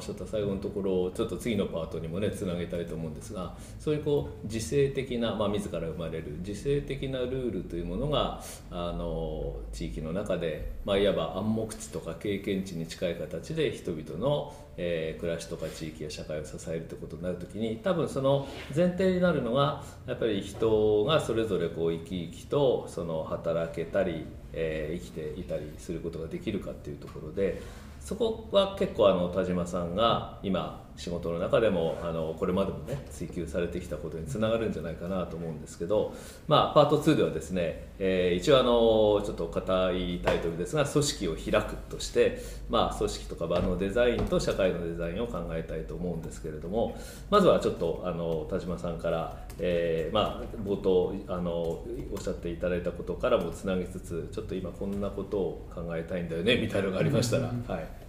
[0.00, 27.60] っしゃった最後のところをちょっと次のパートにもねつなげたいと思うんですがそういうこう自制的な、まあ、自ら生まれる自制的なルールというものがあの地域の中で、まあ、いわば暗黙知とか経験値に近い形で人々の、えー、暮らしとか地域や社会を支えるということになる時に多分その前提になるのがやっぱり人がそれぞれこう生き生きとその働けたり、えー、生きていたりすることができるかっていうところで。
[28.00, 36.14] そこは結構あの田島さんが今仕事の中でもあのこれまでもね追求されてきたことにつながるんじゃないかなと思うんですけど、
[36.46, 46.98] まあ、パート2ではですね、えー、一応あのちょっと硬いタイトルですが組織を開くとして、まあ、組織とか場のデザインと社会のデザインを考えたいと思うんですけれども
[47.30, 51.84] まずはちょっとあの田島さんから、えーまあ、冒頭あのお
[52.18, 57.44] っしゃっていただいたことからもつなぎつつちょっと今こんなことを考えたいんだよねみたいなのがありましたら。
[57.68, 58.00] はい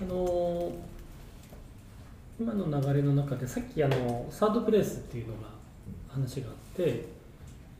[0.00, 0.72] あの
[2.40, 5.48] 今の流れの中でさっきあのサードプレイスっていうのが
[6.08, 6.84] 話があって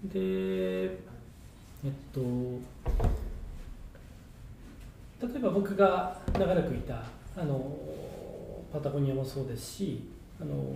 [0.03, 0.91] でえ
[1.87, 2.21] っと
[5.25, 7.05] 例えば僕が長らくいた
[7.37, 7.73] あの
[8.73, 10.09] パタゴニアもそうですし
[10.41, 10.75] あの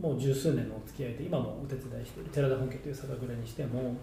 [0.00, 3.96] もう十数年のお付き合いで今もお手伝いしている寺田本家という酒蔵にしても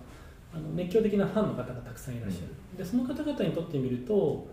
[0.54, 4.48] あの熱狂的なファンの方がたくさんいらっしゃる、でその方々にとってみると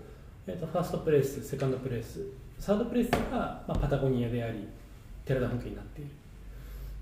[0.47, 2.25] えーと、ファーストプレイスセカンドプレイス
[2.59, 4.67] サードプレイスが、まあ、パタゴニアであり
[5.25, 6.11] 寺田本家になっている。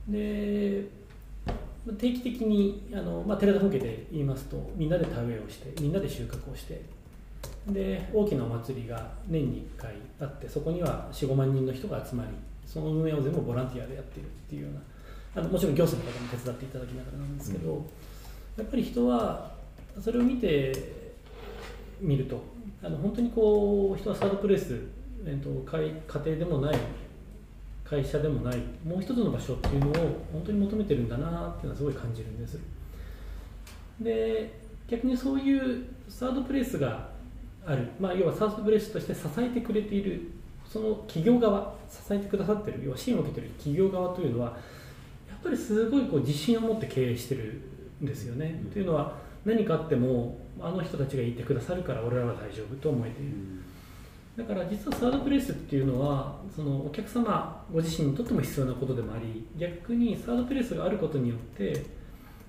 [0.08, 0.98] で
[1.96, 6.82] 定期的にあの、まあ、寺田本家で言いますとみんなで田植えをしてみんなで収穫をして
[7.68, 12.30] で大きなお祭りが年に1回あってそこには45万人の人が集まり
[12.68, 14.80] その運営を全部ボランティアでやっているっていうような
[15.42, 17.82] あのもちろん行政の方も手伝っていただきながらなんですけど、うん、
[18.58, 19.52] やっぱり人は
[20.00, 20.72] それを見て
[22.00, 22.42] みると
[22.82, 24.78] あの本当にこう人はサードプレイス、
[25.24, 25.92] えーと、家
[26.24, 26.78] 庭でもない
[27.84, 29.92] 会社でもないもう一つの場所っていうのを
[30.32, 32.58] 本当に求めてるんだなっていうのはすごい感じるんです。
[34.00, 37.08] で逆にそういうサードプレイスが
[37.66, 40.30] ある、まあ、要はサードプレイスとして支えてくれている
[40.70, 44.56] その企業側支えてくださってる要は支援を受けてる企業側というのは
[45.28, 47.62] やっぱりすごいこう自信を持って経営してる
[48.02, 53.32] んですよね、うん、というのは何かあってもあの人たちがいてくださるから俺らは大丈夫と思えている、
[54.36, 61.84] だから実はサードプレイスっていうのはそのお客様ご自身にとっても必要なことでもあり逆にサードプレイスがあることによって、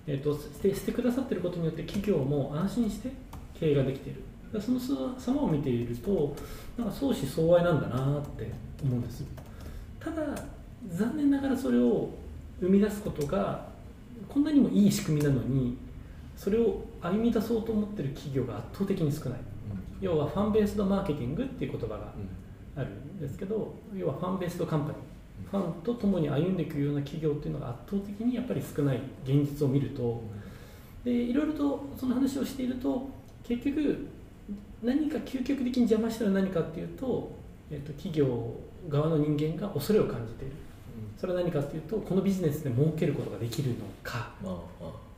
[0.07, 3.11] えーと、してしてくださっていることによって企業も安心して
[3.59, 4.23] 経営ができている
[4.57, 4.79] その
[5.19, 6.35] 様を見ていると
[6.77, 8.49] なんか相思相愛なんだなって
[8.81, 9.23] 思うんです。
[9.99, 10.23] ただ
[10.87, 12.09] 残念ながらそれを
[12.59, 13.67] 生み出すことが
[14.27, 15.77] こんなにもいい仕組みなのに
[16.35, 19.39] それを歩み出そうと思ってる企業が圧倒的に少ない、
[19.99, 22.13] 要はファンベースドマーケティングっていう言葉が
[22.77, 24.97] あるんですけど要はファンベースドカンパニー。
[25.49, 30.21] ファンと共に歩んでいくような企業っていうのが圧倒的にやっぱり少ない現実を見ると。
[31.03, 33.09] でいろいろとその話をしていると
[33.43, 34.07] 結局
[34.83, 37.31] 何か究極的に邪魔したら何かっていうと,、
[37.69, 38.55] えーと、企業
[38.87, 40.53] 側の人間が恐れを感じている。
[41.19, 44.31] それは何かっていうとこのビジネスで儲けることができるのか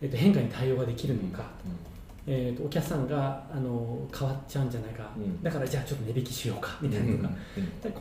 [0.02, 1.70] えー、と変化に対応ができるのか、う
[2.32, 7.30] ん、えーと、お客さんがあの変わっちゃうんじゃないか、うん、だからじゃあちょっと値引きしようかみたいなとか,、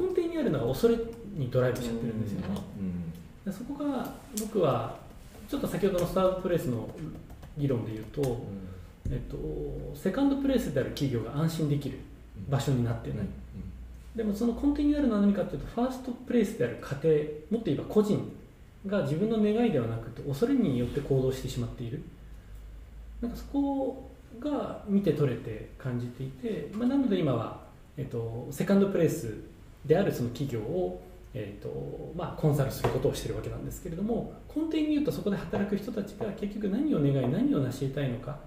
[0.02, 0.96] 根底にあるのは恐れ
[1.34, 4.96] にドライブしちゃってるんですよね、そこが僕は
[5.46, 6.88] ちょっと先ほどのスタートプレイスの
[7.58, 8.42] 議論で言うと、
[9.10, 9.36] えっと、
[9.94, 11.98] セカンドプレイスである企業が安心できる
[12.48, 13.18] 場所になってない、
[14.14, 18.32] でもその根底にあるのは何かというとファーストプレイスである家庭もっと言えば個人
[18.86, 22.02] が自分の願いではなくて恐れによって行動してしまっている。
[23.20, 27.60] なんかそこが見て取れて感じていて、まあ、なので今は、
[27.96, 29.34] えっと、セカンドプレイス
[29.84, 31.02] であるその企業を、
[31.34, 38.38] えっとまあ、コンサルすることをしているわけなんですけれども根底に言うとそこで働く人たちが結局何を願い何を成し得たいのか、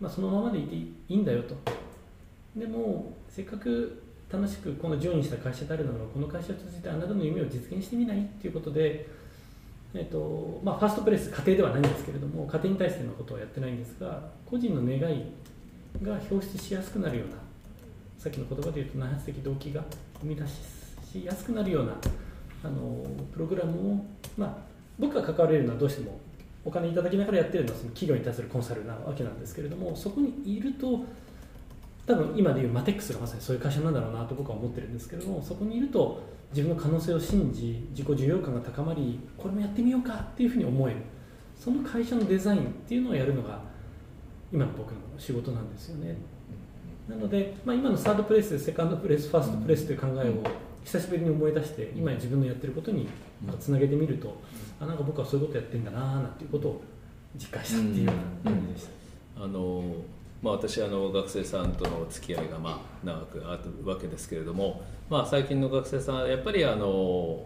[0.00, 1.56] まあ、そのままでいていいんだよと。
[2.56, 9.08] でもせっかく楽しくこの順位した会社であるならこの会社を通じてあなたの夢を実現してみないっていうことで
[9.94, 15.32] えーとまあ、ファーストプレス家庭ではないんですけれども家庭に対してのことはやってないんですが個人の願い
[16.02, 17.36] が表出しやすくなるような
[18.18, 19.82] さっきの言葉で言うと内発的動機が
[20.20, 21.92] 生み出しやすくなるような
[22.64, 23.02] あの
[23.32, 24.04] プログラムを、
[24.36, 24.56] まあ、
[24.98, 26.20] 僕が関われるのはどうしても
[26.68, 31.00] お金いただきながらやってるのはその企業に対するコンサルなわけなんですけれどもそこにいると
[32.06, 36.20] 多分今でいうマテックスがまさにそういう会社なんだろうなと僕は思ってるんですけれどもそこにいると
[36.52, 40.98] 自分の可能性を信じ自己重要感が高まりこれもやってみようかっていうふうに思える。
[41.58, 43.60] その会社のデザインっていうのをやるのが
[44.52, 46.16] 今の僕の仕事なんですよね。
[47.08, 50.34] なので、まあ、今のサードプレイスセカンドプレイスファーストプレイスという考えを
[50.84, 53.08] 久しぶりに思い出して今自分のやってることに
[53.58, 54.40] つなげてみると、
[54.80, 56.82] あなんか僕はそういうことやってんだななんていうことを
[57.36, 58.12] 実感したっていうよ
[58.44, 58.86] うな感じでし
[59.36, 59.44] た。
[59.44, 59.82] あの
[60.42, 67.44] まあ、私あの学生さんとの付き合いがまあ長くあるわけですけれども、まあ、最近の学生さんはやっぱりあの、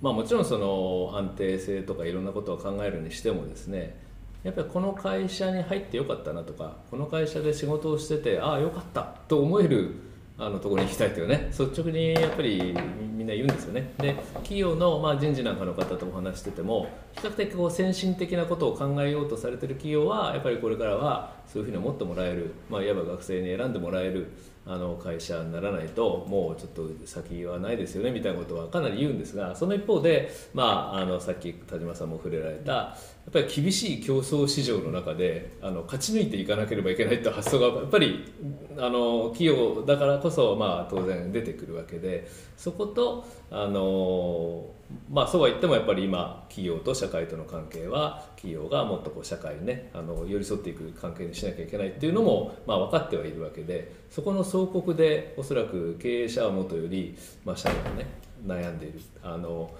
[0.00, 4.00] まあ、もちろんその安定性とかいろんなことを考えるにしてもですね
[4.44, 9.94] やっぱりこの会社に入ってよかったなとかこの会社で仕事をしててああよかったと思える
[10.38, 12.74] あのところに行きたいというね率直にやっぱり
[13.22, 13.92] みんな言うんですよね。
[13.98, 24.32] で企業の、まあ、人事なんかの方とも話してても比較的こう先進的なことを考えようとされてる企業はやっぱりこれからはそういうふうに思ってもらえる、まあ、いわば学生に選んでもらえる
[24.64, 32.96] あの会社にならないともうちょっと先はないですよねみたいなことはかなり言うんですがその一方で、まあ、あのさっき田島さんも触れられたや
[33.28, 38.32] っぱり厳しい競争市場の中であの勝ち抜いていかなければいけないという発想がやっぱり
[38.78, 43.11] あの企業だからこそ、まあ、当然出てくるわけでそこと
[43.50, 44.66] あの
[45.10, 58.06] まあ、そうは言ってもやっぱり今企業と社会との関係は企業がもっとこう社会にねあの寄り添っていく関係にしなきゃいけないっていうのも、まあ、分かってはいるわけでそこの総国でおそらく経営者はもとより、まあ、社員がね
[58.46, 59.00] 悩んでいる。
[59.22, 59.70] あの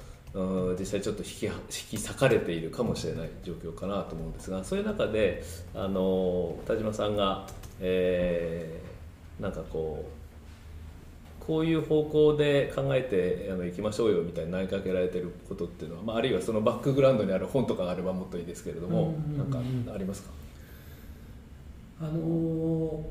[0.79, 5.44] 実際ちょっと引き引き裂かれているかもしれない状況かなと思うんですがそういう中で
[5.75, 7.46] あの田島さんが、
[7.81, 10.22] えー、なんかこう
[11.44, 19.59] こういう方向で考えてあの行きましょうよみたいに投げかけられてることっていうのは、まあ、あるいはそのバックグラウンドにある本とかがあればもっといいですけれども、なんか
[19.93, 20.31] ありますか
[22.00, 23.05] あの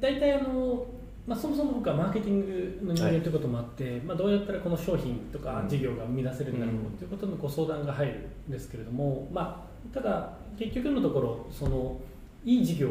[0.00, 0.86] 大体あの、
[1.26, 12.00] まあ、そもそも僕はマーケティングの人間ということもあって、はい、まあ、どうやったらこの商品とか事業が生み出せるんだろうということのご相談が入るんですけれども、まあ、ただ結局のところその
[12.44, 12.88] いい事業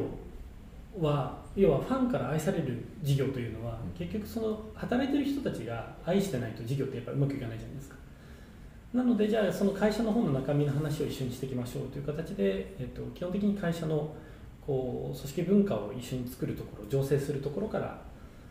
[0.99, 7.95] は要はファンから愛される事業というのは結局その働いてる人たちが愛してないと事業ってやっぱうまくいかないじゃないですか。
[8.93, 14.13] なのでじゃあその会社の方の中身の話を一緒にしていきましょうという形で、えっと、基本的に会社の
[14.65, 18.01] こう組織文化を一緒に作るところ醸成するところから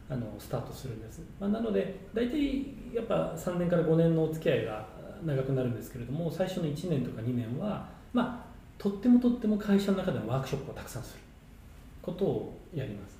[0.08, 4.87] あのスタートするんです、まあ、なので大体やっぱ3年から5年のお付き合いが
[5.25, 11.20] 長くなるんですけれども最初の1年とか2年はまあとってもとっても会社の中でのワークショップをたくさんする
[12.02, 13.19] ことをやります。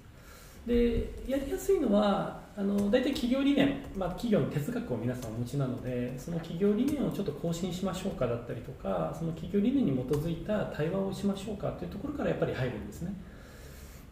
[0.67, 13.15] でやりやすいのはあの大体企業理念、まあ、企業の哲学を皆さんお持ちなのでその企業理念をちょっと更新しましょうかだったりとかその企業理念に基づいた対話をしましょうかというところからやっぱり入るんですね。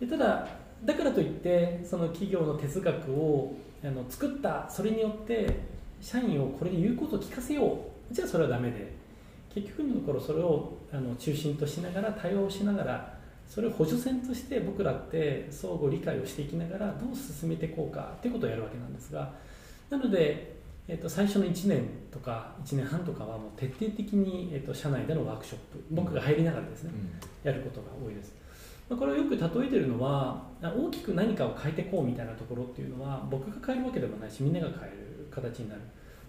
[0.00, 0.48] でただ
[0.84, 3.54] だからといってその企業の哲学を
[3.84, 5.60] あの作ったそれによって
[6.00, 8.14] 社員をこれで言うことを聞かせよう。
[8.14, 8.92] じゃあそれはダメで
[9.54, 13.17] 結局のところそれをあの中心としながら対話をしながら
[13.48, 19.32] それを補助線として僕らって相互理解をしていきながらどう進めていこうかっていうことをやるわけなんですが
[19.88, 20.56] なので、
[20.86, 26.92] えー、と最初の1年とか1年半とかはもう徹底的に、えー、と社内でのワークショップ僕が入りながらですね、
[27.42, 28.34] やることが多いです。
[28.88, 35.82] まあ、これをよく例えてるのは大きく何かを変えていこうみたいなところっていうのは僕が変えるわけでもないしみんなが変える形になる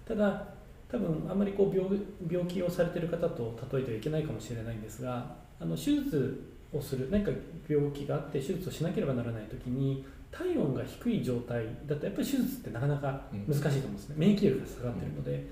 [0.05, 0.47] ただ
[0.91, 1.89] 多分あんまりこう病
[2.29, 7.09] 病気をされてる方と例えてはいけないかもしれないんですがあの手術をする。
[7.11, 7.31] 何か
[7.67, 11.65] 病気があって手術をしなければならない時に体温が低い状態。
[11.85, 15.47] だとやっぱり手術ってなかなか難しいと思うんですね、免疫力が下がってるので、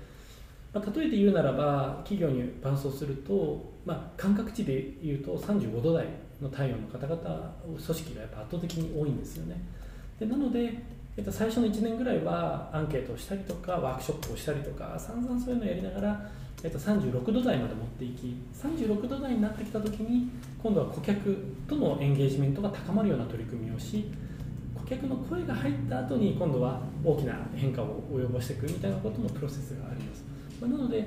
[0.72, 6.06] まあ、例えて言うならば企業に伴走すると、まあ、感覚値で言うと35度台
[6.40, 9.60] の体温の方々組織がやっぱ圧倒的に多いんですよね。
[10.20, 10.74] でなので、
[11.16, 16.30] えっと、最初の1年ぐらいはアンケートをしたりとかワークショップをしたりとか散々そういうのをやりながら
[16.64, 20.28] えっと、36度台まで持っていき36度台になってきた時に
[20.60, 21.36] 今度は顧客
[21.68, 24.10] とのエンゲージメントが高まるような取り組みをし
[24.74, 30.24] 顧客の声が入った後に今度は大きな変化を及ぼしていくみたいなことのプロセスがあります、
[30.60, 31.04] まあ、なのでや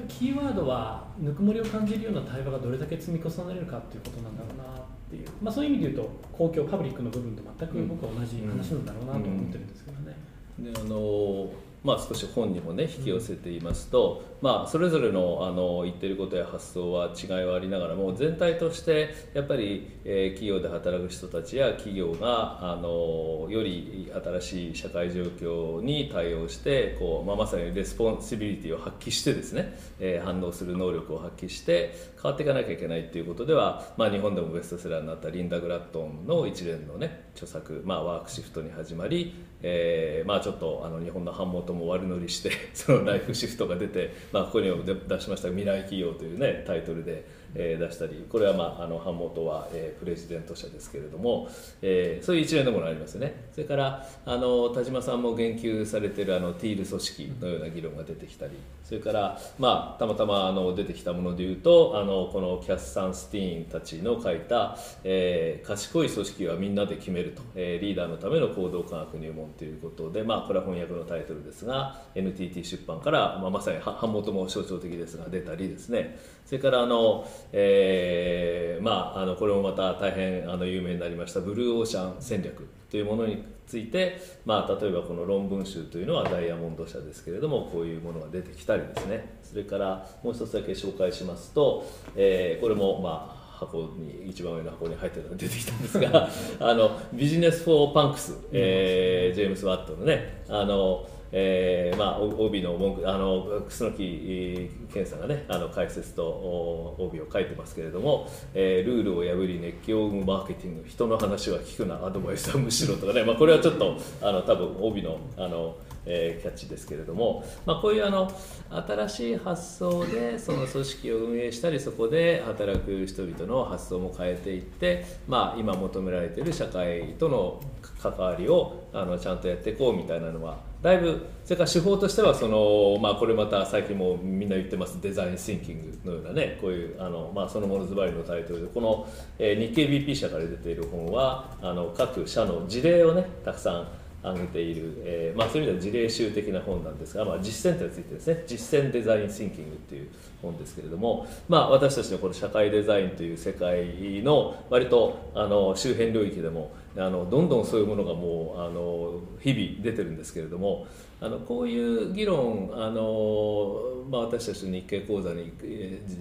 [0.00, 10.16] っぱキーワードはぬくもりを感じるような対話がどれだけ積み重ねるかっていうことなんだろうなっていう、まあ、そういう意味で言うと公共パブリックの部分と全く僕は同じ話なんだろうなと思ってるんですけどね。
[10.58, 11.50] であの
[11.84, 47.24] まあ、少し本にもね引き寄せていますと、まあ、それぞれのあの言ってることや発想は違いはありながらも全体としてやっぱり、えー、企業で働く人たちや企業があのより新しい社会状況に対応してこう、まあ、まさにレスポンシビリティを発揮してですね、えー、反応する能力を発揮して変わっていかなきゃいけないということでは、まあ、日本でもベストセラーになったリンダ・グラットンの一連の、ね、著作、まあ、ワークシフトに始まり、えーまあ、ちょっとあの日本の版元も悪乗りして そのライフシフトが出て、まあ、ここにも出しました「未来企業」という、ね、タイトルで
[47.54, 51.48] えー、出したりこれは、まあ、あの版元は、えー、プレジデント社ですけれども、
[51.82, 53.48] えー、そういう一連のものありますよね。
[53.52, 58.52] それからあの田島さんも言及されてるあのティール組織のような議論が出てきたり
[58.84, 76.18] それから、まあ、たまたまあの出てきたものでいうとあのこのキャス・サンスティーンたちの書いた、えー、賢い組織はみんなで決めると、えー、リーダーのための行動科学入門ということで、まあ、これは翻訳のタイトルですが NTT 出版から、まあ、まさに版元も象徴的ですが出たりですね。
[76.48, 89.38] それからあの、えーまあ、あのこれもまた大変あの有名になりましたブルーオーシャン戦略というものについて、まあ、例えばこの論文集というのはダイヤモンド社ですけれどもこういうものが出てきたりですね。
[89.42, 91.86] それからもう一つだけ紹介しますと、
[92.16, 115.76] えー、これもまあ箱に一番上の箱に入ってるのが出てきたんですが あのビジネス・フォー・パンクス、えー、ジェームス・ワットのねあのえーまあ、帯の文句あの楠木健さんがねあの解説と帯を書いてますけれども、えー、ルールを破り熱狂を生むマーケティング人の話は聞くなアドバイスは無視しろとかね、まあ、これはちょっとあの多分帯のあの
[116.10, 118.32] えー、キャッチですけれども、まあ、こういうあの
[118.70, 127.60] 新しい発想でその組織を運営したりそこで働く人々の発想も変えていって、まあ、今求められている社会との
[128.02, 139.08] 関わりをあのちゃんとやっていこうみたいなのはだいぶそれから手法としてはその、まあ、これまた最近もみんな言ってますデザインシンキングのようなねこういうあの、まあ、そのものズバリのタイトルでこの、
[139.38, 143.88] えー、日経 BP 社から出ている本はあの各社の事例をねたくさん
[144.22, 148.44] 挙げている、えーまあ、そういう意味では事例集的な本なんですが、まあ、実践というのがついてですね。
[148.46, 150.08] 実践デザインシンキングっていう
[150.42, 160.86] 本ですけれども、まあ、私たちのこの社会デザインという世界の割とあの周辺領域でもあのどんどんそういうものがもうあの日々出てるんですけれども
[161.20, 165.52] あのこういう議論あの、まあ、私たちの日経講座に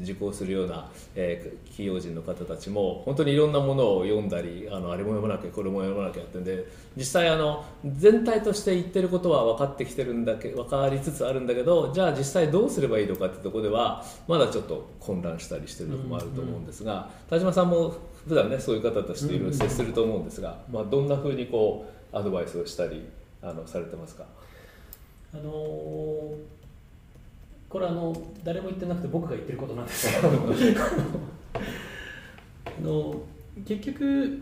[0.02, 17.96] 受講するような、えー、企業人の方たちも本当にいろんなものを読んだりあのあれも読まなきゃこれも読まなきゃってんで実際あの全体として言ってることは分かってきてるんだけ分かりつつあるんだけどじゃあ実際どうすればいいのかってとこではまだちょっと混乱したりしてるとこもあると思うんですが、うんうん、田島さんも
[18.28, 23.08] 普段ねそういう方たちといろいろ接すると思うんですが、まあ、どんなふうにこうアドバイスをしたり
[23.42, 24.26] あのされてますか？
[25.34, 26.36] あのー、
[27.70, 30.10] これあの誰も言ってなくて僕が言ってることなんです。
[30.14, 30.30] け ど
[32.66, 33.22] あの
[33.66, 34.40] 結局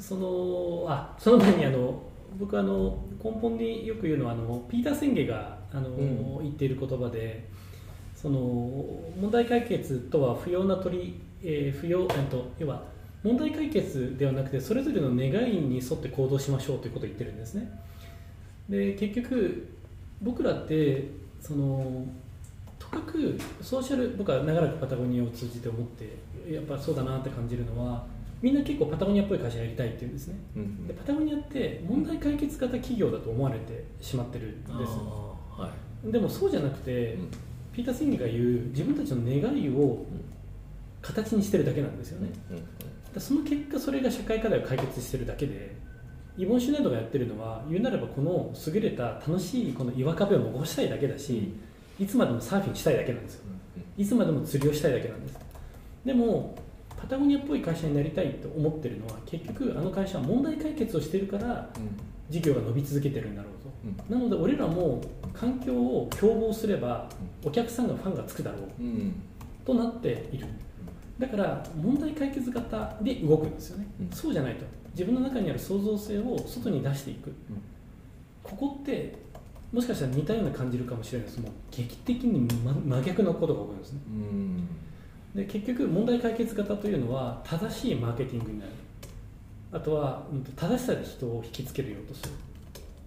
[0.00, 2.02] そのあその前にあの
[2.38, 7.48] 僕あの根本によく言うのはあのピーター・センゲがあの、うん、言っている言葉で
[8.14, 8.38] その
[9.20, 12.82] 問題解決とは不要な取り、えー、不要と要は
[13.24, 17.68] 問題解決ではなくてそれぞれの願いに沿って行動しましょうということを言ってるんですね。
[18.68, 19.68] で結局
[20.22, 21.08] 僕らって
[21.40, 22.06] その
[22.78, 28.06] とかくソーシャル僕は長らくパタゴニアを通じて思ってやっぱそうだなって感じるのは
[28.42, 34.92] みんな結構パタゴニアっぽい会社やりたいっていうんですね、うん、でパタゴニアって問題解決型企業だと思われてしまってるんです、
[35.50, 35.70] は
[36.06, 37.30] い、でもそうじゃなくて、うん、
[37.72, 40.04] ピーター・スインギが言う自分たちの願いを
[41.00, 42.56] 形にしてるだけなんですよね、うん、
[43.20, 45.74] その結果それが社会課題を解決してるだけで
[46.36, 51.54] イボン・シュナイドがやってるのは言うなればこの優れた楽しいこの岩壁を残したいだけだし、
[51.98, 53.44] いつまでもサーフィンしたいだけなんですよ、
[53.96, 55.38] いつまでも釣りをしたいだけなんです。
[56.04, 56.56] でも
[57.00, 61.68] パタゴニアっぽい会社になりたいと思ってるのは結局あの会社は問題解決をしてるから
[62.30, 63.52] 事業が伸び続けてるんだろう
[64.10, 65.02] と、なので俺らも
[65.32, 67.08] 環境を共謀すれば
[67.44, 68.60] お客さんがファンがつくだろう、
[69.64, 70.46] となっている
[71.18, 74.64] だから問題解決型で動くんですよね、そうじゃないと。
[74.92, 77.34] 自分の中にある創造性を外に出していく、うん、
[78.42, 79.16] ここって
[79.72, 81.40] もしかしたら似たような感じかもしれないです。
[81.40, 82.48] もう劇的に
[82.86, 84.68] 真逆のことが起こるんですね、うん、
[85.34, 88.70] で結局問題解決型というのは正しいマーケティングになる。
[89.72, 90.22] あとは
[90.54, 92.30] 正しさで人を引きつけるようとする。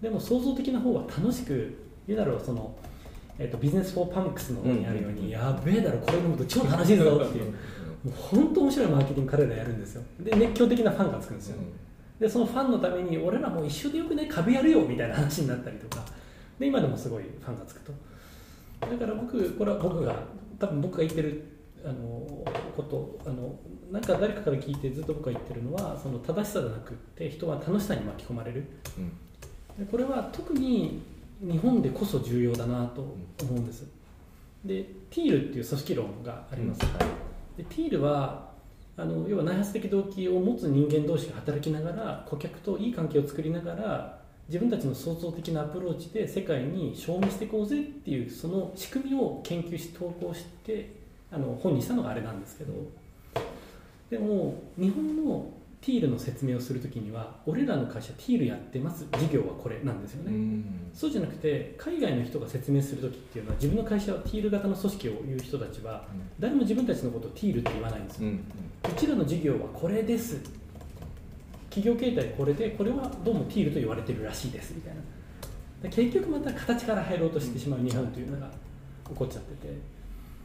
[0.02, 1.74] でも創造的な方は楽しく
[2.06, 2.74] 言うだろうその、
[3.38, 7.54] えーと、ビジネス・フォー・パンクスの方にあるように、うん、やべえだろこれ飲むと超楽しいぞっていう
[8.04, 10.02] もう本当面白いマーケティング彼らやるんですよ。
[10.20, 11.72] で熱狂的なファンがつくんですよ、うん、
[12.20, 16.04] でそのファンのために俺らも一緒でよくね株やるよみたいな話になったりとか。
[16.58, 17.92] で今でもすごいファンがつくと。
[18.80, 20.14] だから僕これは僕が
[20.58, 21.44] 多分僕が言ってる
[21.84, 22.44] あの
[22.76, 23.54] ことあの
[23.92, 28.66] なんか誰かから聞いてずっと僕が言ってるのはその正しさじゃなくて人は楽しさに巻き込まれる、
[28.98, 29.00] う
[29.82, 31.02] ん、でこれは特に
[31.40, 33.16] 日本でこそ重要だなと思
[33.50, 33.86] うんです、
[34.64, 36.92] でティールっていう組織論があります、うん。
[36.94, 37.27] はい
[37.58, 38.48] でティールは
[38.96, 50.96] あの要は内発的動機を持つ人間同士が働きながら顧客といい関係を作りながら自分たちの創造的なアプローチで世界に証明していこうぜっていうその仕組みを研究し投稿して
[51.30, 52.72] あの本にしたのがあれなんですけど。
[54.10, 55.50] でも日本の
[55.80, 59.06] ティールの説明をするときには俺らの会社ティールやってます。
[59.12, 60.64] 事業はこれなんですよね、うん。
[60.92, 66.04] そうじゃなくて海外の人が説明するときっていうのは自分の会社はティール型の組織を言う人たちは
[66.40, 68.34] 誰も自分たちのことをティールって言わないんですよ、うん。
[68.34, 68.40] う
[68.96, 70.40] ちらの事業はこれです。
[71.70, 75.00] 企業形態これでこれはどうもティールと言われてるらしいですみたいな。
[75.82, 78.50] で結局また形から入ろうとしてしまう日本というのが
[79.08, 79.74] 起こっちゃってて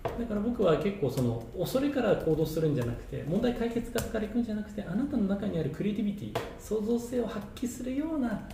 [0.03, 8.48] だから僕は結構その恐れから行動するんじゃなくて問題解決化からいくんじゃなくてあなたの中にあるクリエイティビティ創造性を発揮するような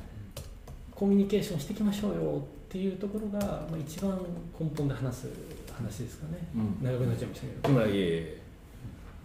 [0.91, 4.11] コミュニケーションしていきましょうよっていうところが、まあ、一番
[4.59, 5.27] 根本で話す
[5.75, 6.85] 話ですかね、うん。
[6.85, 7.73] 長くなっちゃいましたけど。
[7.73, 8.41] まあいえいえ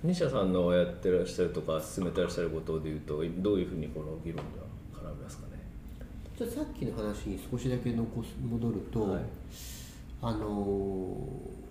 [0.02, 5.62] 西田さんのやってらっしゃるとか進めてらっしゃることでいうとどういうふうにこの議論には絡みますかね？
[6.38, 9.22] じゃあさっきの話に少しだけ残す戻ると、はい。
[10.22, 11.63] あのー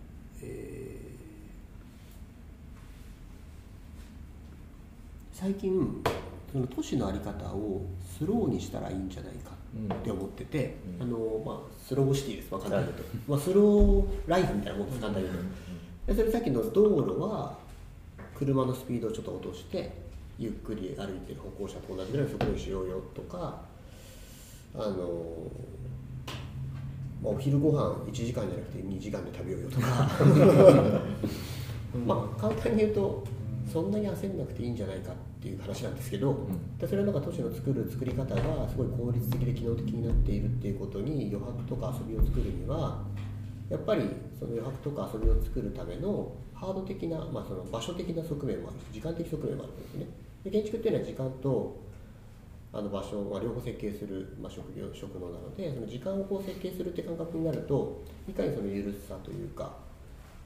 [0.43, 0.93] えー
[5.33, 6.01] 最近
[6.53, 7.81] その都市の在り方を
[8.17, 9.51] スローにしたらいいんじゃないか
[9.93, 11.03] って思ってて、うん。
[11.03, 15.00] あのーまあ、スローシティです、まあ、簡単に言うと、まあ、スローライフみたいなもんです。
[15.01, 15.29] 簡単に
[16.07, 17.57] 言うそれさっきの道路は
[18.35, 19.91] 車のスピードをちょっと落として
[20.38, 23.62] ゆっくり歩いてる歩行者と同じぐらいの速度にしようよとか
[24.75, 24.93] あの、まあ、
[27.24, 29.88] お昼ご飯1時間じゃなくて2時間で食べようよとか。
[32.06, 33.24] まあ簡単に言うと
[33.72, 36.48] そんなに焦んなくていいんじゃないかっていう話なんですけど、
[36.80, 43.03] でそれはなんか都市の作る作り方がすごい効率的で機能的になっているっていうことに余白とか遊びを作るには
[43.70, 50.08] やっぱりその余白とか遊びを作るためのハード的な、まあ、その場所的な側面もある時間的側面もあるんですね。
[50.44, 51.75] で建築っていうのは時間と
[52.75, 59.74] あの場所は、両方設計する、まあ、職業職能なのでその時間をこう設計するって感覚になるといかにその緩さというか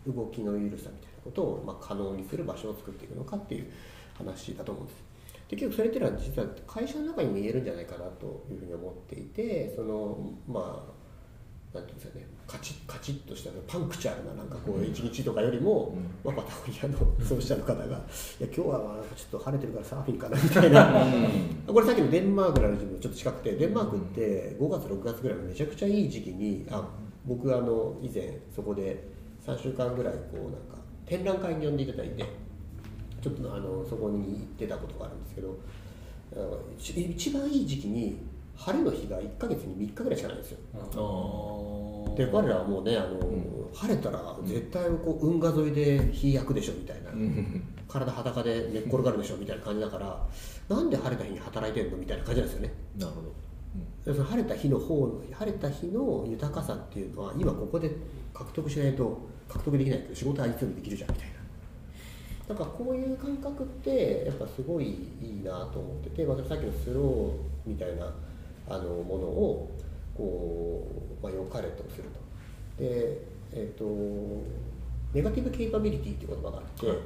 [0.06, 3.72] 動きの緩さみたいなことを、ま、可能にする場所を作っていくのかっていう
[4.18, 5.08] 話だと思うんです。
[5.50, 10.97] で結局それっていうのは実は会社の中にも言えるんじゃないかなというふうに思っていてそのまあ
[11.74, 17.98] なんていうんですかねカチッカチッとしたパンクチャーななんかこう一日とかよりも、まあ、パタゴニアの創始者の方が「いや
[18.42, 20.94] 今日はまあちょっと晴れてるからサーフィンかな」みたいな。
[21.68, 26.88] これさっきのデンマークの話もちょっと近くてデンマークって5月6月ぐらいのめちゃくちゃいい時期にあ
[27.26, 29.04] 僕あの以前そこで
[29.46, 32.26] 3週間ぐらいこうなんか展覧会に呼んでいただいて
[33.22, 35.58] ちょっとあのそこに行ってたことがあるんですけど
[36.78, 38.18] 一番いい時期に
[38.58, 40.58] 晴れの日が1ヶ月に3日ぐらいしかないんですよ。
[40.74, 43.20] あで彼らはもうねあの、
[43.74, 47.12] 晴れたら絶対こう運河沿いで火焼くでしょみたいな、
[47.88, 50.28] 体裸で寝っ転がるでしょみたいな感じだから
[50.68, 52.74] なんで晴れた日に働いてんのみたいな感じなんですよね。
[52.98, 53.48] なるほど。
[54.06, 57.92] でその晴れた日の方の晴れた日の豊かさっていうのは今ここで
[58.34, 61.38] 獲得しないと獲得できないけど仕事はいつでもできるじゃんみたいな。
[62.50, 64.86] なんかこういう感覚ってやっぱすごい
[65.22, 68.10] いいなと思ってて、まあ、さっきのスローみたいな
[68.70, 69.72] あのものを
[70.16, 70.88] こ
[71.20, 72.84] う、まあ、良かれとすると。
[72.84, 73.22] で
[73.54, 73.86] えっ、と
[75.14, 76.98] ネガティブケイパビリティっていう言葉があって、はい。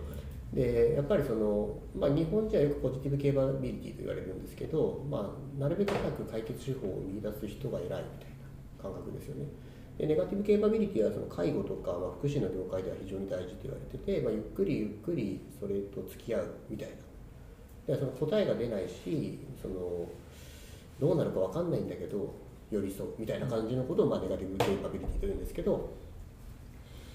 [0.53, 9.45] でやっぱりその、まあ、日本人はよくポジティブケイパビリティと言われるんですけど、まあ、なるべく早く解決手法を見出す人が偉いみたいな感覚ですよね。
[9.97, 16.95] でネガティブケイパビリティはその介護とか、まあ、福祉の業界では非常に大事と言われてて、まあ、ゆっくりゆっくりそれと付き合うみたいな。
[17.87, 20.07] でその答えが出ないしその
[21.01, 22.33] どうなるか分かんないんだけど
[22.69, 25.89] 寄り添うみたいな感じのことを、まあ、ネガティブケイパビリティと言うんですけど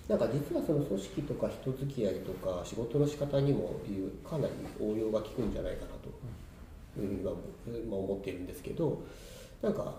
[0.08, 7.32] なんか実はその組織とか人付き合いとか仕事の仕方にもいうかなり応用が効くんじゃないかなというふうには
[7.88, 9.02] まあ思っているんですけど
[9.62, 9.94] なんか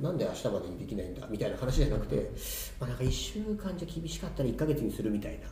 [0.00, 2.30] なんで明日までにできないんだみたいな話じゃなくて、
[2.78, 5.46] まあ、なんか1週間じゃ厳しかったら1ヶ月にするみたいな。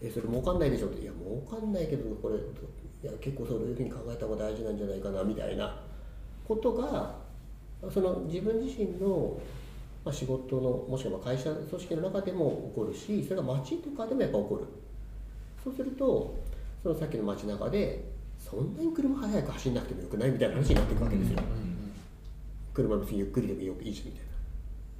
[0.00, 2.40] えそれ儲かんないでしょっていや儲かんないけどこれい
[3.06, 5.76] や結構そういうふうに考えた方が大事なんじゃないかなみたいな
[6.46, 7.16] ことが
[7.90, 9.38] その自分自身の、
[10.04, 14.66] まあ、仕事のもしくは会社組織の中でも起こるしそれが街とかでもやっぱ起こる。
[15.64, 16.34] そうすると
[16.82, 18.04] そのさっきの街中で
[18.38, 21.38] そんなに車速く走んなくてもよくないみたいな話になっていくわけですよ、
[22.74, 24.32] 車別にゆっくりでもよくいいじゃんみたいな。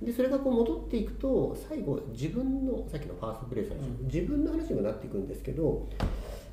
[0.06, 5.88] でそれがこう戻っていくと最後自分のさっきのファーストプレイスの話、自分の話にもなっていくんですけど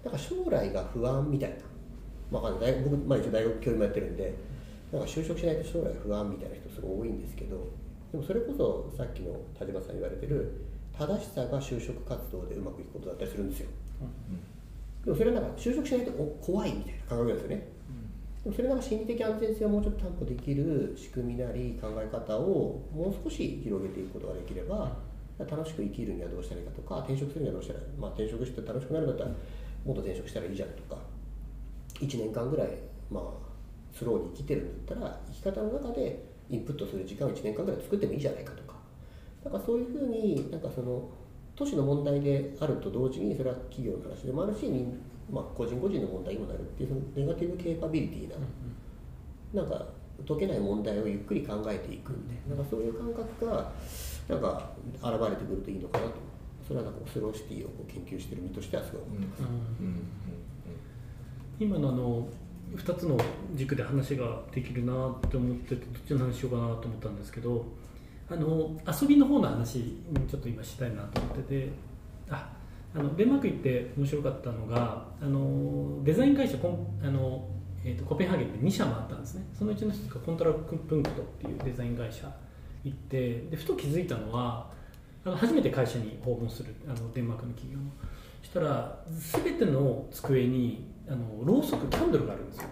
[0.04, 1.56] なんか将来が不安みたいな、
[2.32, 2.72] まあ、わかんない。
[2.72, 4.34] 大学僕、まあ、一応大学教員もやってるんで
[4.92, 7.68] なんか就職しないと将来不安みたいな人すごい多いんですけど
[8.12, 10.66] でもそれこそさっきの田島さん言われてる
[10.98, 13.70] 正しさが就職活動でうまくいくことだったりするんですよ、
[15.06, 17.68] でもそれはなんか就職しないとお怖いみたいな感覚ですよね、
[18.44, 24.98] でもそれなんか心理的安全性をもうちょっと担保できる仕組みなり考え方をもう少し広げていくことができれば
[25.40, 29.32] 楽しく生きるにはどうしたらいいかとか転職するにはどうしたらいい、まあ、転職して楽しくなるんだったら
[29.86, 31.02] 元転職したらいいじゃんとか
[32.02, 32.70] 1年間ぐらい
[33.10, 33.49] まあ
[33.94, 38.76] スローに生きてるんだったら生き方の中でインプットする時間を1年間ぐらい作ってもいいじゃないかとか。
[39.44, 41.10] なんかそういうふうになんかその
[41.56, 44.66] 都市の問題であると同時にそれは企業の話でもあるし、
[45.32, 49.86] まあ、個人個人の問題にもなるっていうそのネガティブケーパビリティな、なんか
[50.28, 52.56] 解けない問題をゆっくり考えていくみたいな。
[52.56, 53.72] なんかそういう感覚が
[54.28, 56.14] なんか現れてくるといいのかなと。
[56.68, 59.44] それはなんかスローシティを研究してる身としてはすごい思ってます。
[61.60, 62.28] 今のあの
[62.76, 63.18] 2つの
[63.56, 67.66] 軸で話ができるなって思っててどっちの話しようかなと思ったんですけど
[68.30, 69.96] あの遊びの方の話に
[70.30, 71.70] ちょっと今したいなと思ってて
[72.30, 72.52] あ
[72.96, 77.48] あのデンマーク行って面白かったのがあのデザイン会社コンあの、
[77.84, 79.46] えーと、コペンハーゲンで2社もあったんですね。
[79.58, 82.32] そのうちの1つがコントラプンクトっていうデザイン会社
[82.84, 84.72] 行ってでふと気づいたのは
[85.26, 87.86] あの初めて会社に訪問するあのデンマークの企業の。
[88.42, 89.04] したら
[89.44, 92.64] 全ての机にあのろうそくキャンドルがあるんですよ。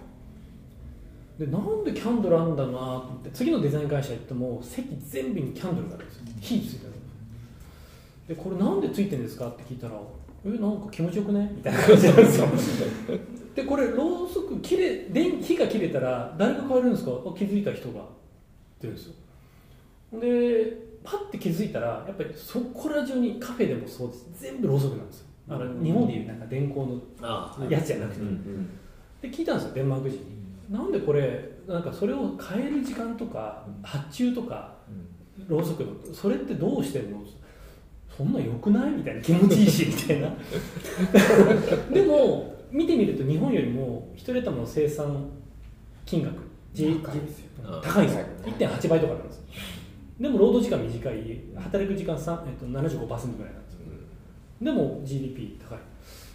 [1.40, 6.24] でなんでキャンドルあんだなと思って次のデザイン会社行っても席全部にキャンドルがあるんですよ。
[6.42, 6.94] 火ついてる
[8.28, 9.94] でこれなんでついてるんですかって聞いたら
[10.46, 11.52] えなんか気持ちよくね？
[11.56, 12.48] みたいな感じなんですよ。
[13.56, 17.12] でこれろうそく切れ電火が切れたら誰が変わるんですか？
[17.38, 18.02] 気づいた人が。
[18.02, 18.04] っ
[18.80, 19.14] て言うんですよ。
[20.20, 24.26] でパッて気づいたらやっぱりそこら中にカフェでもそうです。
[24.40, 27.02] 全部ろうそくなんですよあの日本でいうなんか電光の
[27.70, 28.22] やつじゃなくて、
[29.22, 30.26] で聞いたんですよデンマーク人に、
[30.70, 34.76] なんでこれなんかそれを変える時間とか発注とか、
[35.48, 37.22] ろうそくのそれってどうしてるの？
[38.18, 38.92] そんなよくない？
[38.92, 40.34] みたいな気持ちいいしみたいな。
[41.94, 45.30] でも見てみると日本よりも一人頭の生産
[46.06, 46.36] 金額
[47.02, 47.48] 高いですよ。
[47.82, 48.26] 高いんですよ。
[48.46, 49.44] 1.8倍とかなんです
[50.20, 51.42] でも労働時間短い。
[51.56, 52.22] 働く時間、えっ
[52.58, 53.67] と、75%ぐらいなん
[54.62, 55.80] でも GDP 高い。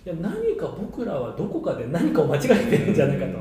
[0.05, 3.39] いや何か僕らはどこかで何かを間違えてるんじゃないかと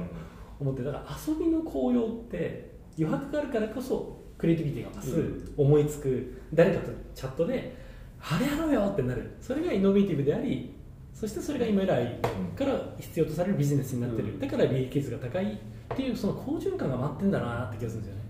[0.60, 7.76] 思ってだから遊びの効用って余白があるからこそクリエイティビティが増す、うん、思いつく誰かとチャットで
[8.22, 9.32] 「あれやろうよ!」ってなる。
[9.42, 10.76] それがイノベーティブであり
[11.14, 12.20] そしてそれが今来
[12.56, 18.21] から必要とされるビジネスになってる、うん、だから利益率が高いっていうその好循環が待ってんだなって気がするんですよね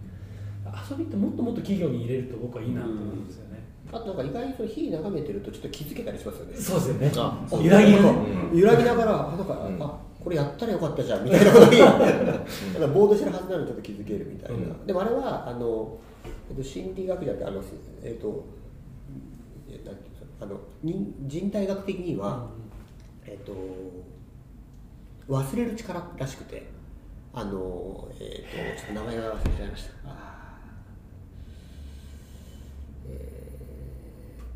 [0.91, 6.55] 遊びってもっともっと企業に入れると僕はいいなと思うんですよね、あとなんか意外にその火眺めてるとちょっと気づけたりしますよね。
[6.55, 7.11] そうですよね。
[7.17, 7.99] あ揺らぎが、
[8.53, 11.79] 揺らぎながら、あ、なんか、うん、あ、これやったらよかったじゃんみたいなことに、
[12.93, 14.57] ボードしてるはずなのにちょっと気づけるみたいな。
[14.57, 15.97] うん、でもあれはあの、
[16.49, 17.63] えっと心理学じゃなくてあの
[18.03, 18.45] えっと
[19.69, 22.49] えなんていうあの人人体学的には、
[23.25, 23.53] うん、えっと
[25.27, 26.67] 忘れる力らしくて、
[27.33, 30.30] あのえっとちょっと名前が忘れちゃいました。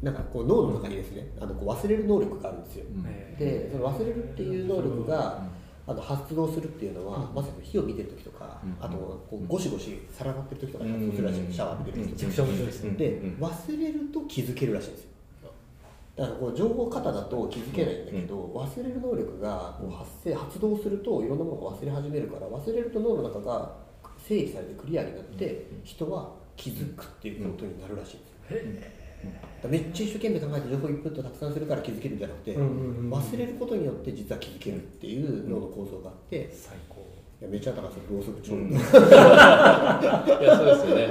[0.02, 2.86] なんかこう脳の中にですねあのこう忘れる能力があるんですよ、
[3.40, 5.44] でその忘れるっていう能力が
[5.88, 12.50] あの発動するっていうのは、まさに火を見てる時とか、あとこうゴシゴシ皿洗ってる時とかに発動するらしい、シャワー浴びてる時とか、
[12.98, 15.10] で忘れると気づけるらしいんですよ。
[16.16, 23.76] だからこう情報過多だと気づけないんだけど、忘れる能力がこう発生発動するといろんなものが忘れ始めるから忘れると脳の中が
[24.18, 28.72] 整理されてクリアになって人は気づくっていうことになるらしいんですよ、
[29.68, 37.06] めっちゃ一生懸命考えて情報インプットたくさんするから気づけるんじゃなくて、忘れることによって実は気づけるっていう脳の構造があって、最高。
[37.42, 38.72] いやめっちゃ高さろうそくうど、 い
[40.42, 41.10] やそうですよね。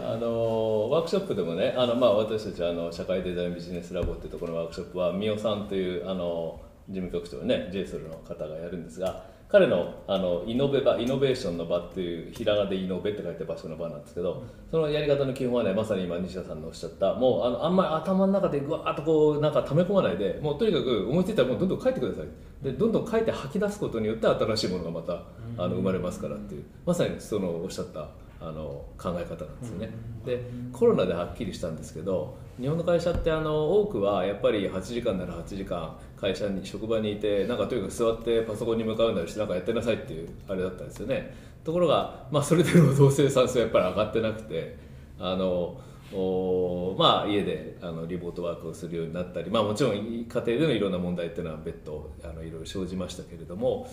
[0.00, 22.26] あのワークショップでもねあの、まあ、私たちあの社会デザインビジネスラボっていうところのワークショップは三尾さんというあの事務局長ね JSOL の方がやるんですが彼のあのイノベ場イノベーションの場っていうひらがでイノベって書いて場所の場なんですけどそのやり方の基本はねまさに今西田さんのおっしゃったもうあのあんまり頭の中でぐわっとこうなんか溜め込まないでもうとにかく思いついたらもうどんどん書いてください。
[22.64, 25.22] でどんどん書いて吐き出すことによって新しいものがまた
[25.56, 28.08] あの生まれますからっていうまさにそのおっしゃった
[28.40, 29.90] あの考え方なんですよね。
[30.24, 30.40] で
[30.72, 41.34] コロナではっきりしたんですけど日本の会社ってあの多くはやっぱり8時間なら8時間会社に職場にいてなんかとにかく座ってパソコンに向かうなりしてなんかやってなさいっていうあれだったんですよね。
[41.64, 44.76] ところが、まあ、それで労働生産性はやっぱり上がってなくて
[45.18, 45.80] あの
[46.12, 53.90] おまあ、家であのリモートワークをするようになったり、まあ、もちろん家庭でのいろんな問題っていうのは別途あのいろいろ生じましたけれども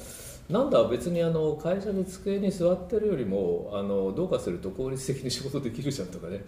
[0.50, 6.44] なんだ別にあの会社の机に座ってるよりもあのどうかすると効率的に仕事できるじゃんとかね。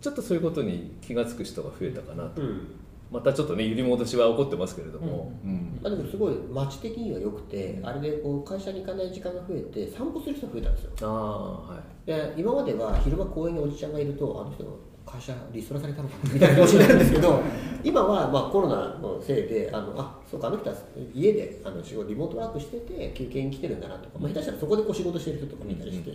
[0.00, 2.68] ちょっとそういうことに気が付く人が増えたかなと、うん、
[3.10, 5.78] またちょっとね揺り戻しは起こってますけれども、うん。
[5.78, 10.74] うん、あでもすごい街的には良くて、あれでこう会社に行かない時間が増えて散歩する人が増えたん。
[10.74, 14.64] ですよあ、はい、で今までは昼間公園におじちゃんがいるとあの人
[15.10, 16.30] 会社リストラされたのかな？
[16.34, 17.40] みたいな顔になるんですけど
[17.82, 20.76] 今はまあコロナのせいであのあそうかあの人は
[21.14, 26.12] 家であの仕事リモートワークしてて休憩に来てるんだなとか、まあ、下手したらそこでこう仕事してる人とか見たりして。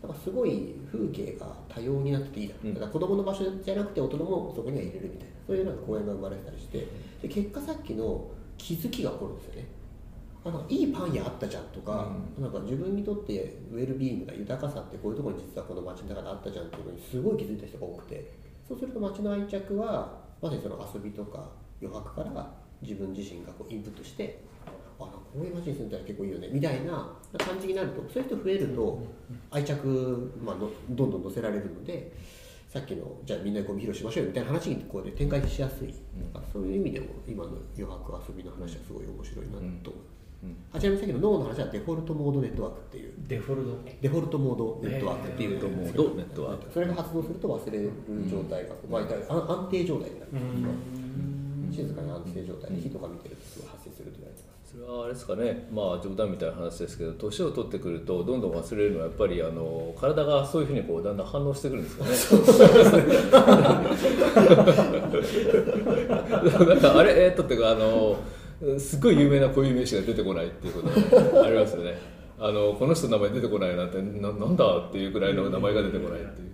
[0.00, 5.38] なんかすごい風景が多様になってていいな、だから子供の場所じゃなくて大人もそこには入れるみたいな。
[5.48, 6.86] そういうなんか公園が生まれたりして
[7.22, 8.26] で結果さっきの
[8.58, 9.66] 気づきが起こるんですよね
[10.44, 18.30] あのいいパン屋あったじゃんとか,、なんか自分にとってウェルビーイングな豊かさってこういうところに実はこの街の中であったじゃんっていうのにすごい気づいた人が多くて
[18.66, 22.50] そうすると街の愛着はまさにその遊びとか余白から
[22.82, 24.40] 自分自身がこうインプットして
[25.00, 29.02] あこういう街に住んだら結構いいよねみたいな感じになるとそういう人増えると
[29.50, 32.12] 愛着、まあ、のどんどん乗せられるので
[32.68, 35.94] さっきのじゃあみんなでゴミ拾いしましょうよみたいな話にこうで展開しやすい、
[36.52, 39.88] そういう意味でも今の余白遊びの話はすごい面白いなと思います。
[39.88, 39.94] う。
[39.94, 40.27] ん
[40.72, 43.12] あちなみにさっきの脳の話はデフォルトモードネットワークっていう。
[43.26, 43.78] デフォルト。
[44.00, 46.14] デフォルトモードネットワークっていう、デフォルトモード。
[46.14, 47.90] ネットワークそれが発動すると忘れる
[48.30, 50.32] 状態が、まあ、安安定状態になる。
[50.32, 51.70] ん。
[51.70, 54.58] です静かに安定状態で火とか見てるとすごい発生すると言われてます。
[54.68, 55.66] それはあれですかね。
[55.72, 62.10] まあ冗談みたいな話ですけど年を取ってくるとどんどん忘れるのはやっぱりあの体がそういうふうにこうだんだん反応してくるんですかね。
[66.66, 67.24] なんかあれ？
[67.24, 68.18] えー、っとっていうかあの
[68.78, 71.96] すごい有名な固有名詞が出てこないっていうことありますよね。
[72.40, 76.48] あのこの人の名前出てこないなんてななんだっていうくらいの名前が出てこないっていう。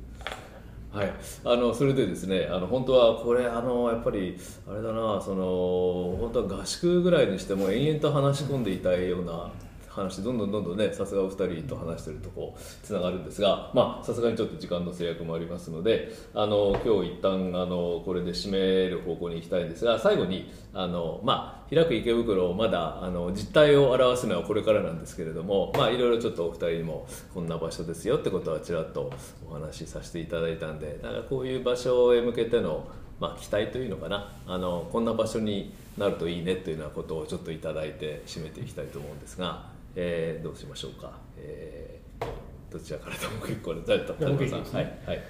[0.93, 1.13] はい、
[1.45, 4.39] あのそれでですねあの本当はこれあのやっぱり
[4.69, 9.51] あれだなその本当は合宿ぐらいにしても延々と話し込んでいたいような
[9.95, 29.13] 話どんどんどんどんねさすがお二人と話してるとこうつながるんですがまあさすがにちょっと時間の制約もありますのであの今日一旦あのこれで締める方向に行きたいんですが最後にあのまあ開く池袋をまだあの実態を表すのはこれからなんですけれどもまあいろいろちょっとお二人にもこんな場所ですよってことはちらっと
[29.49, 32.87] お話しさせていただいたんでだかこういう場所へ向けての
[33.21, 39.74] まあ、期待というのかなあのこんな場所になるといいねというようなことをちょっといただいて締めていきたいと思うんですが。
[39.97, 45.23] えー、どうしましょうか、えー、どちらからでも結構です田中さん、はい、はい、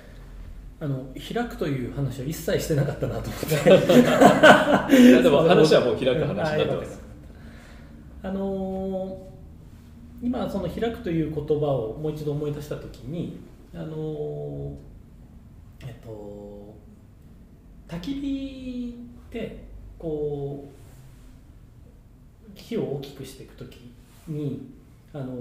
[0.81, 5.22] あの開くという話は一切してなかったなと思って。
[5.22, 7.00] でも話はもう開く話になってます。
[8.22, 13.38] あのー、今その開くという言葉をもう一度思い出した時に
[13.74, 14.74] あのー、
[15.87, 16.74] えっと
[17.87, 18.98] 焚き火
[19.29, 19.64] って
[19.98, 23.93] こう火を大きくしていく時
[24.28, 24.70] に
[25.12, 25.34] あの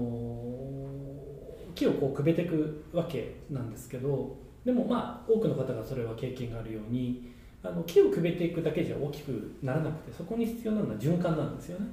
[1.74, 11.86] 木をこうくべていくわけなんですけどでもまあ多くの方がそれは経験があるようにあの木をくべていくだけじゃ大きくならなくてそこに必要なのは循環なんですよね。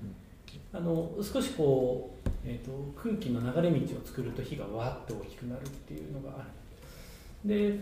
[0.74, 6.50] あの少しこう、えーと、空気の流れ道を作ると火がわっと大きくなるっていうのがある。
[7.46, 7.80] で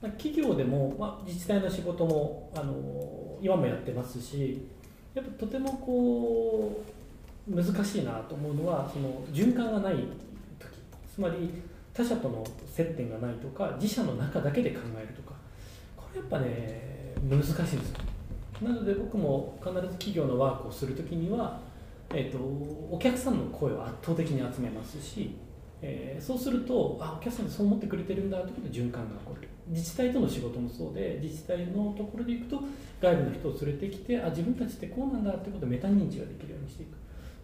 [0.00, 4.66] まあ、企業でも、まあ、自治体の仕事もあの今もやってますし
[5.14, 6.99] やっぱとてもこう
[7.48, 10.06] 難しいなと思うのはその循環がない時。
[11.14, 11.50] つまり
[11.92, 15.34] 他者との接点がないとか自社の中だけで考えるとか。
[15.96, 17.94] これやっぱね難しいです
[18.62, 21.60] なので僕も必ず企業のワークをする時には、
[22.12, 22.38] えーと、
[22.94, 25.36] お客さんの声を圧倒的に集めますし、
[25.80, 29.48] えー、そうするとあお客さんそう思ってくれてるんだということで循環が起こる。
[29.68, 32.60] 自治体との仕事もそうで自治体のところで行くと
[33.00, 36.99] 外部の人を連れてきてあ自分たちってこうなんだということでメタ認知ができるようにしていく。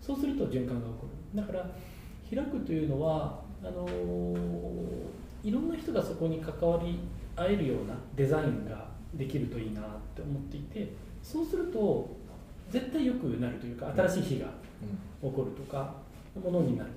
[0.06, 1.40] そうすると循環が起こる。
[1.40, 1.70] だから
[2.28, 3.88] 開くというのはあの
[5.42, 7.00] いろんな人がそこに関わり
[7.34, 10.92] 合えるようなデザインができるといいなって思っていて
[11.22, 12.16] そうすると
[12.70, 14.46] 絶対良くなるというか新しい日が
[15.22, 15.94] 起こるとか
[16.40, 16.90] ものになる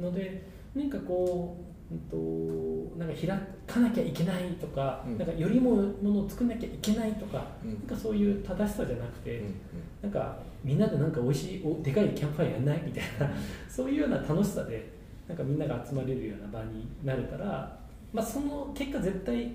[0.00, 3.28] ので何かこううんと、なんか開
[3.64, 9.54] かなきゃいけないとかうん、なんかよりもものを作んなきゃいけないとか、うん、なんかそういう正しさじゃなくて、うん、
[10.02, 12.82] なんかみんなでなんか美味しいおでかいキャンプファイやんない？
[12.84, 13.30] みたいな、
[13.70, 14.90] そういうような楽しさで
[15.28, 17.78] なんかみんなが集まれるような場になれたら、
[18.12, 19.52] まあ、その結果絶対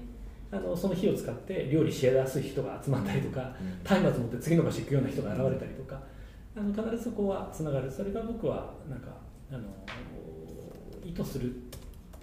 [0.51, 6.01] あのその火を使って料理しやすい人が集まったりとか松明持って次の場所行くような人が現れたりとか。
[6.53, 7.89] あの必ずそこはつながる。
[7.89, 9.07] それが僕はなんか
[9.49, 9.61] あの
[11.05, 11.53] 意図する。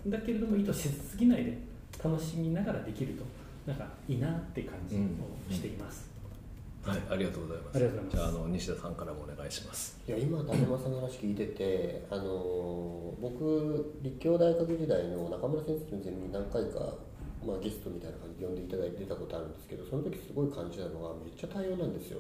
[0.07, 1.59] だけれども意図しすぎないで
[2.03, 3.25] 楽しみながらできると
[3.67, 4.99] なんかいいなって感じを
[5.53, 6.08] しています、うんうん、
[6.89, 7.77] はい、ありがとうございます。
[7.77, 8.17] ありがとうございます。
[8.17, 10.01] じゃあ、あの西田さんからもお願いします。
[10.09, 16.95] いや、今、伊山さんの話聞いてて、あの、僕、立教大学時代の中村先生のゼミに何回か。
[17.39, 22.19] まあ、ゲストみたいな感じで呼んでいただいてたことあるんですけど、その時すごい感じたのが、めっちゃ多様なんですよ。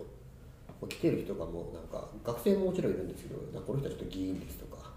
[0.86, 4.92] 来てる人がもうなんか学生ももちろんいるんですけどこの人はちょっと議員ですとか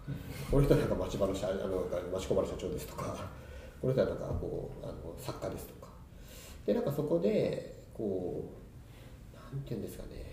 [0.51, 3.29] この人はなんか町場の社あの町工場の社長ですとか
[3.81, 5.87] この人はなんかこうあの作家ですとか
[6.67, 8.60] でなんかそこでこう
[9.51, 10.31] なんていうんですかね。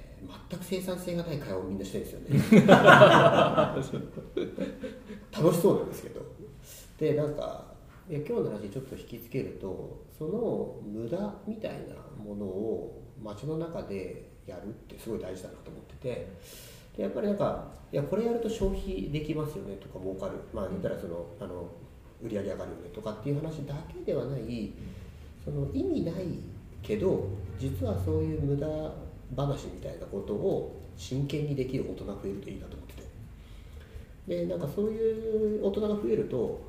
[0.50, 2.66] 全く生産性がない会話をみんなしてるんですよね。
[5.32, 6.20] 楽しそうなんですけど。
[6.98, 7.64] でなんか
[8.08, 16.28] 今日の話ちょっと引きつけるとその無駄みたいなものを街の中でやるってすごい大事だなと思ってて。
[16.96, 20.32] でやっぱりなんかいやこれやると消費できますよねとか儲かる。
[20.52, 21.68] まあ言ったらそのあの
[22.20, 24.72] 売り上げ上がるよねとかっていう話だけではない。
[25.44, 26.24] その意味ない
[26.82, 27.28] けど
[27.58, 28.66] 実はそういう無駄
[29.36, 33.02] 話みたいなことを真剣にできる大人が増えるといいなと思ってて。
[34.44, 36.60] でなんかそういう大人が増えると、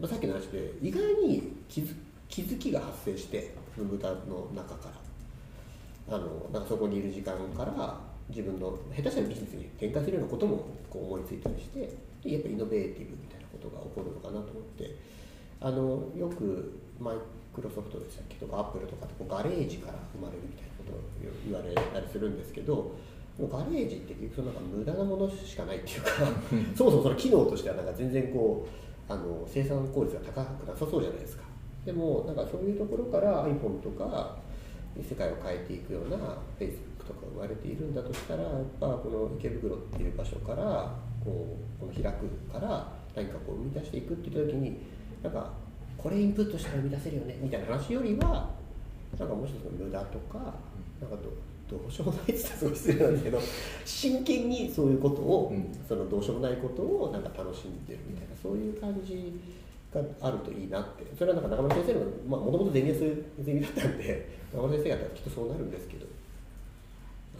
[0.00, 1.94] まあ、さっきの話で意外に気づ
[2.28, 4.90] 気づきが発生して無駄の中か
[6.08, 6.16] ら。
[6.16, 11.80] あのなんかそこにいる時間から自分の下手したらビジネスに転換するようなこともこう思いついたりして
[12.28, 14.96] やっぱりイノベーティブみたいなことが起こるのかなと思って。
[15.62, 17.16] あのよくマイ
[17.54, 18.36] クロソフトでしたっけ？
[18.36, 20.69] とかアップルとかってこうガレージから生まれるみたいな。
[20.80, 21.00] ことを
[21.46, 22.92] 言われたりするんですけど
[23.40, 26.10] ガレージって結局なんか無駄なものしかないっていうか
[26.76, 28.66] そもそもその機能としてはなんか全然こ
[29.08, 31.44] うあの生産効率が高くなさそうじゃないですか。
[31.84, 34.36] でもなんかそういうところから iPhone とか
[35.00, 36.16] 世界を変えていくような
[36.58, 44.76] Facebook とか生まれているんだとしたらやっぱこの池袋っていう場所からこうこの開くから何かこう生み出していくって言った時に
[45.22, 45.50] なんか
[45.96, 48.50] これインプットしたら生み出せるよねみたいな話よりは
[49.18, 50.38] なんかもう一つの無駄とか
[51.00, 53.40] なんかどどうしようもないって言ったらすごい失礼なんですけど
[53.84, 55.70] 真剣にそういうことを、うん。
[55.86, 59.40] そのどうしようもないことをなんか楽しんでるみたいなそういう感じ
[59.92, 61.04] があるといいなって。
[61.16, 66.06] それはなんか中村先生のもともとゼミはそういうゼミだったんで中村先生方はきっとそうなるんですけど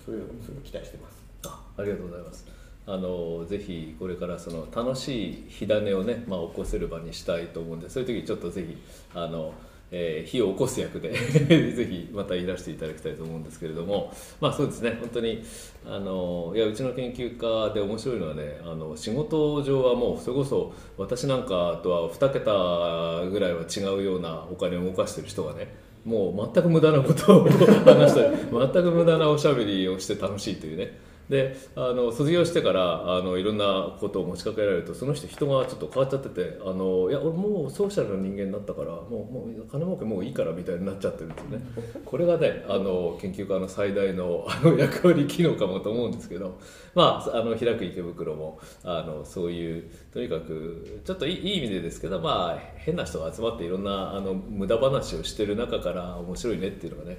[0.04, 1.22] そういうのもすごい期待してます。
[1.46, 2.46] あありがとうございます。
[2.87, 8.76] あのぜひこれからその楽しい火種をね、まあ、起こせる場にしたいと思うんでそういう時ちょっとぜひ
[9.14, 9.52] あの、
[9.92, 11.11] えー火を起こす役で
[11.72, 14.12] ぜひまたいらしていただきたいと思うんですけれども。
[14.40, 14.98] まあそうですね。
[15.00, 15.42] 本当に
[15.85, 25.74] あのいやうちの研究家で面白いのはねあの仕事上はもうそれこそ私なんかとは2桁ぐらいは違うようなお金を動かしてる人がね
[26.05, 31.09] もう全く無駄なことを話したり全く無駄なおしゃべりをして楽しいというね。
[31.30, 41.64] であの卒業してからあのいろんなことを持ちかけられるとその人人がちょっと変わっちゃっててあのいや俺もうソーシャルな人間になったからもうもう金儲けもういいからみたいになっちゃってるんですよね。
[42.04, 46.58] これがねあの研究家の最大のあの役割機能かもと思うんですけど
[46.96, 57.18] まああの開く池袋もあのそういうとにかくちょっといい意味でですけどまあ変な人が集まっていろんなあの無駄話をしてる中から面白いねっていうのがね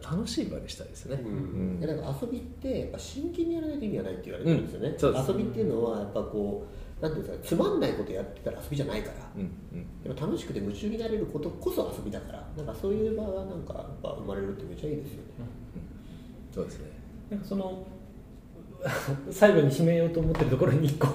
[0.00, 1.20] 楽しい場にしたいですね。
[1.22, 1.80] うん。
[1.80, 4.98] でなんか遊びってやっぱ真剣にやらないと意味がないって言われてるんですよね、うん。
[4.98, 6.66] そうです遊びっていうのはやっぱこ
[7.00, 9.50] うなんていうんですかつまんないことやってたら遊びじゃないから、うん
[10.16, 12.46] 楽しくて夢中になれることこそ遊びだから。
[12.56, 15.22] なんかそういう場がなんかやっぱ生まれるってめっちゃいいですよね、
[16.52, 16.86] そうですね。
[17.30, 17.86] なんかその
[19.30, 21.06] 最後に締めようと思ってるところに一個。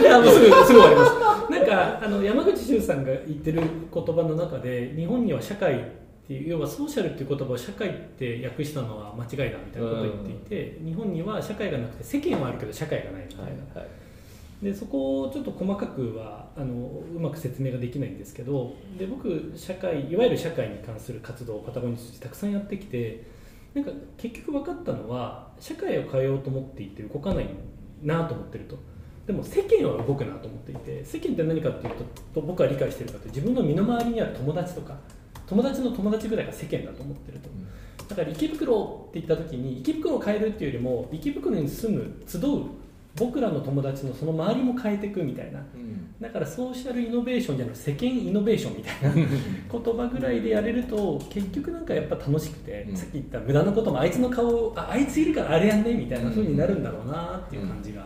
[0.00, 1.12] いやもうすぐすぐ終わります。
[1.50, 5.84] なんかあの山口周さんが言ってる言葉の中で日本には社会
[6.30, 14.64] っていう要はソーシャルっていう言葉を社会って訳したのは間違いだみたいなことを言っていて、日本には社会がなくて世間はあるけど社会がないみたいな、はい。
[14.64, 23.24] でそこをちょっと細かくはあのうまく説明ができないんですけどで僕社会いわゆる社会に関する活動をパタゴニアとしてたくさんやってきて
[23.74, 27.48] なんか結局分かったのは社会を変えようと思っていて動かない
[28.04, 28.78] なと思ってると。
[29.26, 34.96] でも世間は動くなと思っていて世間って何かっていうとと僕は理解しているかと自分の身の回りにある友達とか
[35.50, 37.50] 友達の友達ぐらいが世間だと思ってると。
[38.08, 42.66] だから池袋って言った時に池袋を変えるっていうよりも池袋に住む集う
[43.16, 45.58] 僕らの友達のその周りも変えていくみたいな。
[45.58, 46.14] うん。
[46.20, 49.12] だからソーシャルイノベーションじゃなくて世間イノベーションみたいな
[49.82, 52.96] 言葉ぐらいでやれると結局なんかやっぱ楽しくて、うん。
[52.96, 58.02] さっき言った無駄なこともあいつの顔ああいついるからあれやんねみたいな風になるんだろうなっていう感じが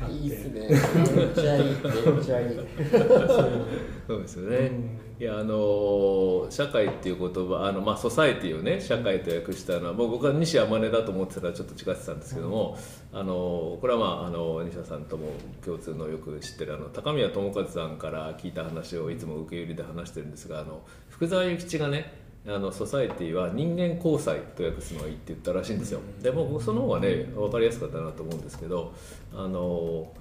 [0.00, 0.68] あって、いいっすね。
[1.14, 1.64] めっちゃいい。
[1.64, 2.56] めっちゃいい。
[4.06, 5.07] そうですよね。
[5.18, 12.78] うんいやあの社会っていう言葉あのまあソサエティをね社会と訳したのは僕は西山根だと思ってたらちょっと違ってたんですけども、
[13.12, 15.30] あのこれはまああの西田さんとも
[15.64, 22.12] 共通のよく知ってるあの高宮智和さんから聞いた話をいつも受け売りで話してるんですがあの福沢諭吉がね
[22.46, 26.00] あのソサエティは人間交際と訳すのがいいって言ったらしいんですよ。
[26.22, 28.94] でもその方がね分かりやすかったなと思うんですけど
[29.34, 30.12] あの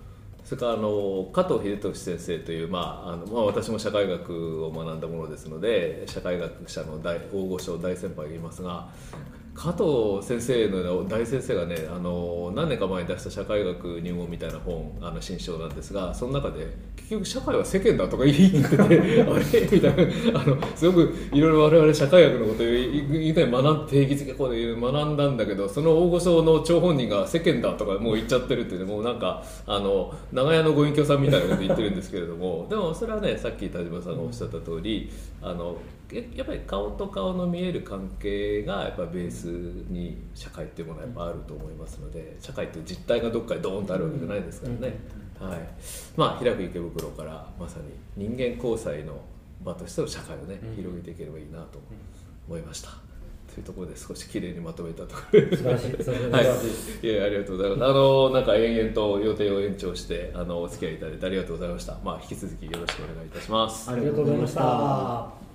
[0.48, 8.88] それからあの加藤秀俊先生という、まああのまあ、私も社会学を学んだものですので社会学者の大大御所大先輩がいますが
[9.58, 18.96] 加藤先生のような大先生がねあの何年か前に出した社会学入門みたいな本あの新書なんですがその中で結局社会は世間だとか言ってて あれ？
[19.72, 20.42] みたいな。
[20.42, 35.10] あのすごくいろいろ我々社会学のことを以前学ん定義づけこうで学んだんだけどその大御所の張本人が世間だとかもう言っちゃってるっていうねもうなんかあの長屋のご隠居さんみたいなこと言ってるんですけれども でもそれはねさっき田島さんがおっしゃった通り
[35.42, 35.78] あの
[36.36, 45.00] やっぱり顔と顔の見える関係がやっぱベースに社会っていうものはやっぱあると思いますので社会って実態がどっかにドーンとあるわけじゃないですからね、
[45.40, 45.60] はい。
[46.16, 49.20] まあ、開く池袋からまさに人間交際の
[49.64, 51.80] 場としての社会をね広げていければいいなと
[52.48, 52.90] 思いました。
[53.54, 55.42] というところで少し綺麗にまとめたところ。
[55.42, 55.92] で 素晴らしい。
[56.32, 57.86] はい、いやありがとうございます。
[57.86, 61.98] あのなんか延々と予定を延長してあのお付き合いいただいてありがとうございました。
[62.04, 63.90] まあ引き続きよろしくお願いいたします。
[63.90, 65.47] ありがとうございました